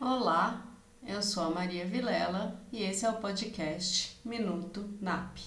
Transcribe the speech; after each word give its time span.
Olá, 0.00 0.64
eu 1.04 1.20
sou 1.20 1.42
a 1.42 1.50
Maria 1.50 1.84
Vilela 1.84 2.62
e 2.70 2.84
esse 2.84 3.04
é 3.04 3.10
o 3.10 3.14
podcast 3.14 4.16
Minuto 4.24 4.88
NAP. 5.00 5.38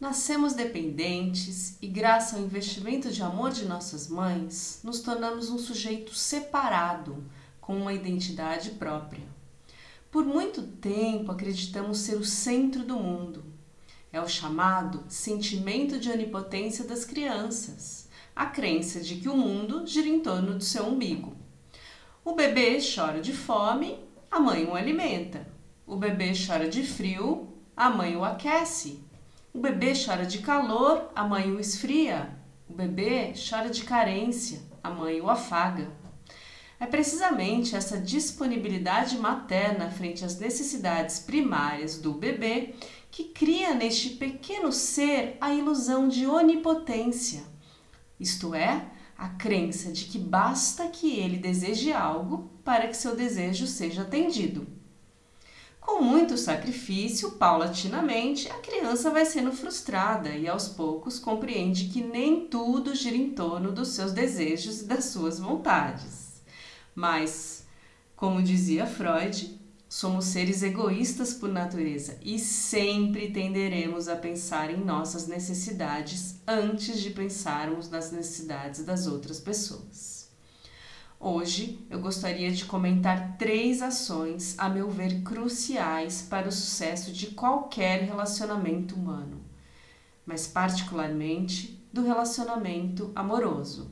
Nascemos 0.00 0.54
dependentes 0.54 1.76
e, 1.82 1.88
graças 1.88 2.32
ao 2.32 2.40
investimento 2.46 3.12
de 3.12 3.22
amor 3.22 3.52
de 3.52 3.66
nossas 3.66 4.08
mães, 4.08 4.80
nos 4.82 5.00
tornamos 5.00 5.50
um 5.50 5.58
sujeito 5.58 6.14
separado, 6.14 7.22
com 7.60 7.76
uma 7.76 7.92
identidade 7.92 8.70
própria. 8.70 9.28
Por 10.10 10.24
muito 10.24 10.62
tempo 10.62 11.30
acreditamos 11.30 11.98
ser 11.98 12.16
o 12.16 12.24
centro 12.24 12.82
do 12.82 12.96
mundo. 12.96 13.44
É 14.10 14.22
o 14.22 14.28
chamado 14.28 15.04
sentimento 15.06 16.00
de 16.00 16.08
onipotência 16.08 16.82
das 16.82 17.04
crianças, 17.04 18.08
a 18.34 18.46
crença 18.46 19.00
de 19.00 19.16
que 19.16 19.28
o 19.28 19.36
mundo 19.36 19.86
gira 19.86 20.08
em 20.08 20.20
torno 20.20 20.54
do 20.54 20.64
seu 20.64 20.86
umbigo. 20.86 21.35
O 22.26 22.34
bebê 22.34 22.80
chora 22.80 23.20
de 23.20 23.32
fome, 23.32 24.00
a 24.28 24.40
mãe 24.40 24.64
o 24.64 24.74
alimenta. 24.74 25.46
O 25.86 25.94
bebê 25.94 26.32
chora 26.34 26.68
de 26.68 26.82
frio, 26.82 27.54
a 27.76 27.88
mãe 27.88 28.16
o 28.16 28.24
aquece. 28.24 28.98
O 29.54 29.60
bebê 29.60 29.92
chora 29.94 30.26
de 30.26 30.38
calor, 30.38 31.08
a 31.14 31.22
mãe 31.22 31.48
o 31.52 31.60
esfria. 31.60 32.36
O 32.68 32.74
bebê 32.74 33.32
chora 33.34 33.70
de 33.70 33.84
carência, 33.84 34.60
a 34.82 34.90
mãe 34.90 35.20
o 35.20 35.30
afaga. 35.30 35.88
É 36.80 36.86
precisamente 36.86 37.76
essa 37.76 37.96
disponibilidade 37.96 39.16
materna 39.18 39.88
frente 39.88 40.24
às 40.24 40.36
necessidades 40.36 41.20
primárias 41.20 41.96
do 41.96 42.12
bebê 42.12 42.74
que 43.08 43.22
cria 43.22 43.72
neste 43.72 44.10
pequeno 44.10 44.72
ser 44.72 45.36
a 45.40 45.54
ilusão 45.54 46.08
de 46.08 46.26
onipotência, 46.26 47.44
isto 48.18 48.52
é, 48.52 48.84
a 49.16 49.28
crença 49.28 49.90
de 49.90 50.04
que 50.04 50.18
basta 50.18 50.88
que 50.88 51.18
ele 51.18 51.38
deseje 51.38 51.92
algo 51.92 52.50
para 52.64 52.88
que 52.88 52.96
seu 52.96 53.16
desejo 53.16 53.66
seja 53.66 54.02
atendido. 54.02 54.66
Com 55.80 56.02
muito 56.02 56.36
sacrifício, 56.36 57.32
paulatinamente, 57.32 58.50
a 58.50 58.58
criança 58.58 59.08
vai 59.08 59.24
sendo 59.24 59.52
frustrada 59.52 60.30
e 60.30 60.48
aos 60.48 60.66
poucos 60.66 61.18
compreende 61.18 61.84
que 61.84 62.02
nem 62.02 62.48
tudo 62.48 62.92
gira 62.92 63.16
em 63.16 63.30
torno 63.30 63.70
dos 63.70 63.88
seus 63.90 64.10
desejos 64.10 64.80
e 64.82 64.86
das 64.86 65.04
suas 65.04 65.38
vontades. 65.38 66.42
Mas, 66.92 67.64
como 68.16 68.42
dizia 68.42 68.84
Freud, 68.84 69.60
somos 69.96 70.26
seres 70.26 70.62
egoístas 70.62 71.32
por 71.32 71.48
natureza 71.48 72.18
e 72.20 72.38
sempre 72.38 73.30
tenderemos 73.30 74.08
a 74.08 74.16
pensar 74.16 74.70
em 74.70 74.84
nossas 74.84 75.26
necessidades 75.26 76.38
antes 76.46 77.00
de 77.00 77.08
pensarmos 77.08 77.88
nas 77.88 78.12
necessidades 78.12 78.84
das 78.84 79.06
outras 79.06 79.40
pessoas. 79.40 80.28
Hoje 81.18 81.80
eu 81.88 81.98
gostaria 81.98 82.52
de 82.52 82.66
comentar 82.66 83.38
três 83.38 83.80
ações, 83.80 84.54
a 84.58 84.68
meu 84.68 84.90
ver, 84.90 85.22
cruciais 85.22 86.20
para 86.20 86.46
o 86.46 86.52
sucesso 86.52 87.10
de 87.10 87.28
qualquer 87.28 88.02
relacionamento 88.02 88.94
humano, 88.94 89.40
mas 90.26 90.46
particularmente 90.46 91.82
do 91.90 92.02
relacionamento 92.02 93.10
amoroso. 93.14 93.90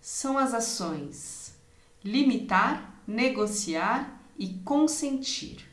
São 0.00 0.36
as 0.36 0.52
ações 0.52 1.54
limitar, 2.02 3.00
negociar 3.06 4.18
e 4.38 4.48
consentir. 4.64 5.68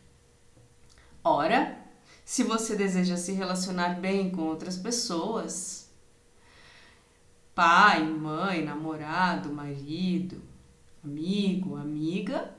Ora, 1.23 1.77
se 2.23 2.43
você 2.43 2.75
deseja 2.75 3.17
se 3.17 3.31
relacionar 3.31 3.99
bem 3.99 4.29
com 4.29 4.43
outras 4.43 4.77
pessoas, 4.77 5.89
pai, 7.55 8.03
mãe, 8.03 8.63
namorado, 8.63 9.51
marido, 9.51 10.41
amigo, 11.03 11.75
amiga, 11.75 12.53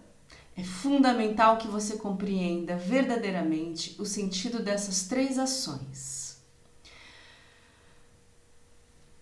é 0.56 0.62
fundamental 0.64 1.56
que 1.56 1.68
você 1.68 1.96
compreenda 1.96 2.76
verdadeiramente 2.76 3.96
o 3.98 4.04
sentido 4.04 4.62
dessas 4.62 5.04
três 5.04 5.38
ações. 5.38 6.42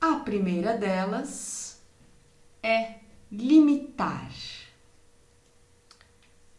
A 0.01 0.17
primeira 0.17 0.77
delas 0.77 1.81
é 2.63 3.01
limitar. 3.31 4.33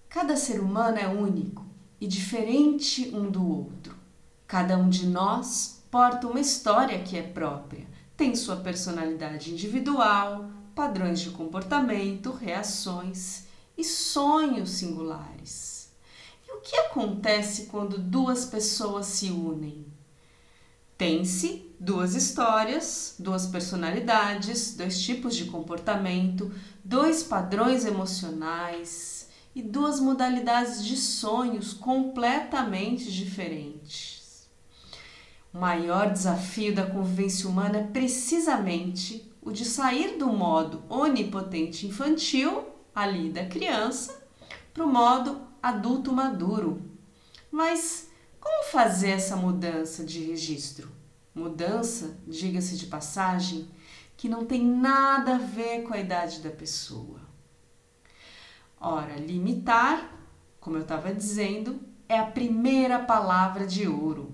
Cada 0.09 0.35
ser 0.35 0.59
humano 0.59 0.97
é 0.97 1.07
único 1.07 1.63
e 2.01 2.07
diferente 2.07 3.11
um 3.13 3.29
do 3.29 3.47
outro. 3.47 3.95
Cada 4.47 4.75
um 4.75 4.89
de 4.89 5.05
nós 5.05 5.83
porta 5.91 6.27
uma 6.27 6.39
história 6.39 7.03
que 7.03 7.15
é 7.15 7.21
própria, 7.21 7.85
tem 8.17 8.35
sua 8.35 8.55
personalidade 8.55 9.51
individual, 9.51 10.49
padrões 10.73 11.19
de 11.19 11.29
comportamento, 11.29 12.31
reações 12.31 13.43
e 13.77 13.83
sonhos 13.83 14.71
singulares. 14.71 15.91
E 16.47 16.53
o 16.53 16.61
que 16.61 16.75
acontece 16.75 17.67
quando 17.67 17.99
duas 17.99 18.45
pessoas 18.45 19.05
se 19.05 19.29
unem? 19.29 19.85
Tem-se 20.97 21.71
duas 21.79 22.15
histórias, 22.15 23.13
duas 23.19 23.45
personalidades, 23.45 24.75
dois 24.75 24.99
tipos 24.99 25.35
de 25.35 25.45
comportamento, 25.45 26.51
dois 26.83 27.21
padrões 27.21 27.85
emocionais 27.85 29.18
e 29.55 29.61
duas 29.61 29.99
modalidades 29.99 30.85
de 30.85 30.95
sonhos 30.95 31.73
completamente 31.73 33.11
diferentes. 33.11 34.47
O 35.53 35.57
maior 35.57 36.11
desafio 36.11 36.75
da 36.75 36.85
convivência 36.85 37.49
humana 37.49 37.79
é 37.79 37.83
precisamente 37.83 39.29
o 39.41 39.51
de 39.51 39.65
sair 39.65 40.17
do 40.17 40.27
modo 40.27 40.83
onipotente 40.87 41.87
infantil, 41.87 42.65
ali 42.93 43.29
da 43.29 43.45
criança, 43.45 44.21
para 44.73 44.83
o 44.83 44.91
modo 44.91 45.41
adulto 45.61 46.13
maduro. 46.13 46.81
Mas 47.51 48.09
como 48.39 48.63
fazer 48.65 49.09
essa 49.09 49.35
mudança 49.35 50.03
de 50.03 50.23
registro? 50.23 50.91
Mudança, 51.33 52.17
diga-se 52.27 52.77
de 52.77 52.85
passagem, 52.85 53.67
que 54.15 54.29
não 54.29 54.45
tem 54.45 54.63
nada 54.63 55.35
a 55.35 55.37
ver 55.37 55.83
com 55.83 55.93
a 55.93 55.99
idade 55.99 56.41
da 56.41 56.49
pessoa. 56.49 57.18
Ora, 58.81 59.15
limitar, 59.17 60.09
como 60.61 60.77
eu 60.77 60.83
estava 60.83 61.13
dizendo, 61.13 61.81
é 62.07 62.17
a 62.17 62.25
primeira 62.25 62.97
palavra 62.97 63.67
de 63.67 63.85
ouro. 63.85 64.33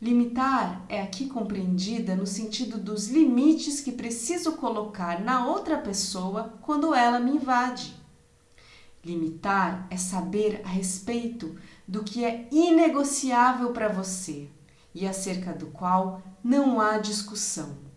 Limitar 0.00 0.84
é 0.88 1.00
aqui 1.00 1.28
compreendida 1.28 2.16
no 2.16 2.26
sentido 2.26 2.76
dos 2.76 3.06
limites 3.06 3.80
que 3.80 3.92
preciso 3.92 4.56
colocar 4.56 5.20
na 5.20 5.46
outra 5.46 5.78
pessoa 5.78 6.58
quando 6.60 6.92
ela 6.92 7.20
me 7.20 7.30
invade. 7.30 7.94
Limitar 9.04 9.86
é 9.90 9.96
saber 9.96 10.60
a 10.64 10.68
respeito 10.68 11.56
do 11.86 12.02
que 12.02 12.24
é 12.24 12.48
inegociável 12.50 13.72
para 13.72 13.86
você 13.86 14.48
e 14.92 15.06
acerca 15.06 15.52
do 15.52 15.66
qual 15.66 16.20
não 16.42 16.80
há 16.80 16.98
discussão. 16.98 17.91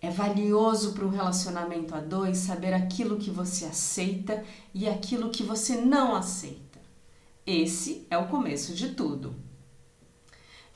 É 0.00 0.10
valioso 0.10 0.92
para 0.92 1.04
um 1.04 1.10
relacionamento 1.10 1.94
a 1.94 2.00
dois 2.00 2.38
saber 2.38 2.72
aquilo 2.72 3.18
que 3.18 3.30
você 3.30 3.64
aceita 3.64 4.44
e 4.72 4.88
aquilo 4.88 5.30
que 5.30 5.42
você 5.42 5.76
não 5.76 6.14
aceita. 6.14 6.78
Esse 7.44 8.06
é 8.10 8.16
o 8.16 8.28
começo 8.28 8.74
de 8.74 8.90
tudo. 8.90 9.34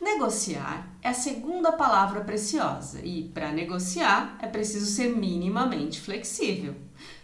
Negociar 0.01 0.97
é 1.01 1.11
a 1.11 1.15
segunda 1.15 1.71
palavra 1.71 2.23
preciosa 2.23 3.01
e, 3.05 3.29
para 3.29 3.53
negociar, 3.53 4.37
é 4.41 4.49
preciso 4.49 4.87
ser 4.87 5.15
minimamente 5.15 6.01
flexível. 6.01 6.75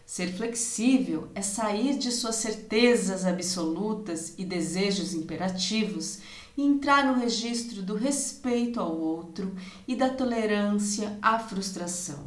Ser 0.09 0.33
flexível 0.33 1.29
é 1.35 1.43
sair 1.43 1.99
de 1.99 2.11
suas 2.11 2.37
certezas 2.37 3.27
absolutas 3.27 4.33
e 4.39 4.45
desejos 4.47 5.13
imperativos 5.13 6.21
e 6.57 6.63
entrar 6.63 7.05
no 7.05 7.21
registro 7.21 7.83
do 7.83 7.95
respeito 7.95 8.81
ao 8.81 8.99
outro 8.99 9.55
e 9.87 9.95
da 9.95 10.09
tolerância 10.09 11.19
à 11.21 11.39
frustração. 11.39 12.25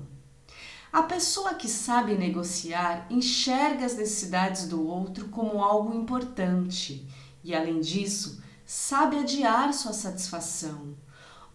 A 0.93 1.01
pessoa 1.01 1.55
que 1.55 1.67
sabe 1.67 2.13
negociar 2.13 3.07
enxerga 3.09 3.83
as 3.87 3.97
necessidades 3.97 4.67
do 4.67 4.87
outro 4.87 5.29
como 5.29 5.63
algo 5.63 5.91
importante 5.91 7.07
e, 7.43 7.55
além 7.55 7.79
disso, 7.79 8.43
sabe 8.63 9.17
adiar 9.17 9.73
sua 9.73 9.93
satisfação, 9.93 10.95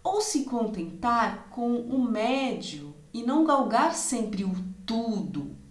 ou 0.02 0.20
se 0.20 0.42
contentar 0.42 1.50
com 1.50 1.76
o 1.82 2.02
médio 2.02 2.96
e 3.14 3.22
não 3.22 3.44
galgar 3.44 3.94
sempre 3.94 4.42
o 4.42 4.52
tudo. 4.84 5.64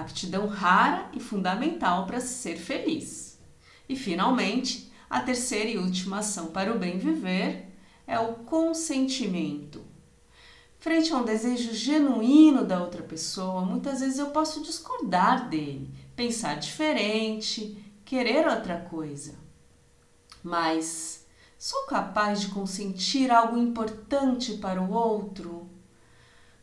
Aptidão 0.00 0.46
rara 0.46 1.10
e 1.12 1.20
fundamental 1.20 2.06
para 2.06 2.20
ser 2.20 2.56
feliz. 2.56 3.38
E 3.88 3.96
finalmente, 3.96 4.92
a 5.10 5.20
terceira 5.20 5.70
e 5.70 5.78
última 5.78 6.18
ação 6.18 6.48
para 6.48 6.72
o 6.72 6.78
bem 6.78 6.98
viver 6.98 7.66
é 8.06 8.18
o 8.18 8.34
consentimento. 8.34 9.84
Frente 10.78 11.12
a 11.12 11.16
um 11.16 11.24
desejo 11.24 11.74
genuíno 11.74 12.64
da 12.64 12.80
outra 12.80 13.02
pessoa, 13.02 13.62
muitas 13.62 14.00
vezes 14.00 14.18
eu 14.18 14.30
posso 14.30 14.62
discordar 14.62 15.48
dele, 15.48 15.90
pensar 16.14 16.54
diferente, 16.54 17.76
querer 18.04 18.46
outra 18.46 18.80
coisa 18.80 19.48
mas 20.42 21.26
sou 21.58 21.84
capaz 21.86 22.40
de 22.40 22.48
consentir 22.48 23.30
algo 23.30 23.56
importante 23.56 24.54
para 24.54 24.80
o 24.80 24.92
outro? 24.92 25.68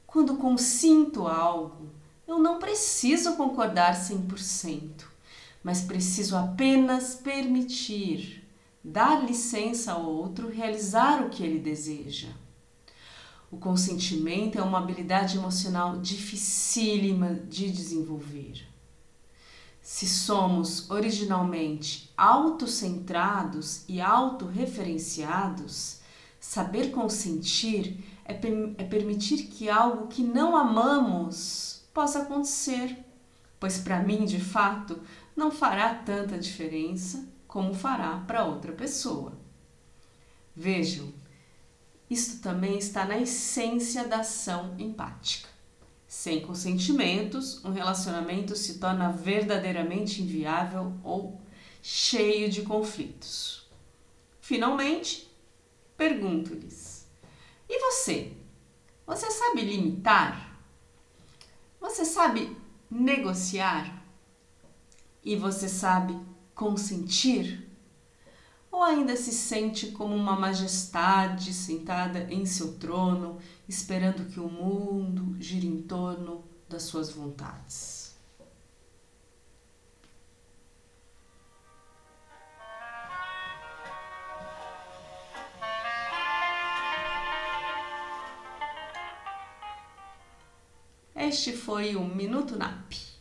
Quando 0.07 0.37
consinto 0.37 1.27
algo, 1.27 1.89
Eu 2.27 2.39
não 2.39 2.57
preciso 2.57 3.35
concordar 3.35 3.93
100%, 3.95 5.05
mas 5.63 5.81
preciso 5.81 6.35
apenas 6.35 7.13
permitir, 7.15 8.43
dar 8.83 9.23
licença 9.23 9.93
ao 9.93 10.05
outro 10.05 10.49
realizar 10.49 11.23
o 11.23 11.29
que 11.29 11.43
ele 11.43 11.59
deseja. 11.59 12.29
O 13.51 13.57
consentimento 13.57 14.57
é 14.57 14.63
uma 14.63 14.79
habilidade 14.79 15.37
emocional 15.37 15.99
dificílima 15.99 17.35
de 17.35 17.69
desenvolver. 17.71 18.67
Se 19.81 20.07
somos 20.07 20.89
originalmente 20.89 22.11
autocentrados 22.17 23.83
e 23.87 24.01
autorreferenciados, 24.01 25.99
saber 26.39 26.89
consentir 26.89 28.03
é, 28.25 28.33
é 28.33 28.83
permitir 28.83 29.43
que 29.43 29.69
algo 29.69 30.07
que 30.07 30.23
não 30.23 30.55
amamos 30.55 31.84
possa 31.95 32.23
acontecer, 32.23 32.97
pois 33.57 33.77
para 33.77 34.03
mim, 34.03 34.25
de 34.25 34.37
fato, 34.37 35.01
não 35.33 35.49
fará 35.49 35.95
tanta 35.95 36.37
diferença 36.37 37.25
como 37.47 37.73
fará 37.73 38.17
para 38.27 38.43
outra 38.43 38.73
pessoa. 38.73 39.31
Vejam, 40.53 41.13
isto 42.09 42.41
também 42.41 42.77
está 42.77 43.05
na 43.05 43.17
essência 43.17 44.05
da 44.05 44.17
ação 44.17 44.75
empática. 44.77 45.47
Sem 46.05 46.41
consentimentos, 46.41 47.63
um 47.63 47.71
relacionamento 47.71 48.57
se 48.57 48.77
torna 48.77 49.09
verdadeiramente 49.09 50.21
inviável 50.21 50.93
ou 51.01 51.41
cheio 51.81 52.49
de 52.49 52.63
conflitos. 52.63 53.69
Finalmente, 54.41 55.33
pergunto-lhes: 55.95 57.07
e 57.69 57.79
você? 57.79 58.33
Você 59.07 59.31
sabe 59.31 59.61
limitar? 59.61 60.54
Você 61.85 62.03
sabe 62.03 62.57
negociar? 62.89 64.03
E 65.23 65.35
você 65.35 65.69
sabe 65.69 66.19
consentir? 66.55 67.63
ou 68.71 68.83
ainda 68.83 69.15
se 69.15 69.31
sente 69.31 69.91
como 69.91 70.13
uma 70.13 70.37
majestade 70.37 71.53
sentada 71.53 72.27
em 72.29 72.45
seu 72.45 72.73
trono, 72.73 73.37
esperando 73.69 74.25
que 74.25 74.37
o 74.37 74.49
mundo 74.49 75.37
gire 75.39 75.65
em 75.65 75.81
torno 75.81 76.43
das 76.67 76.83
suas 76.83 77.09
vontades? 77.09 78.04
Este 91.27 91.53
foi 91.53 91.95
o 91.95 92.03
Minuto 92.03 92.55
NAP. 92.55 93.14